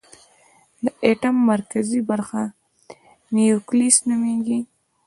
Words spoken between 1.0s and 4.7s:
ایټم مرکزي برخه نیوکلیس نومېږي.